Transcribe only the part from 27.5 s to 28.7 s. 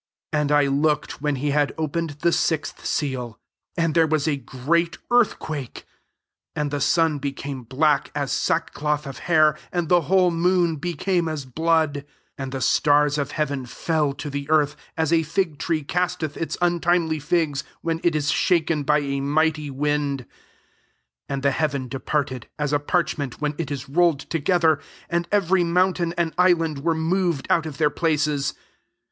out of their places.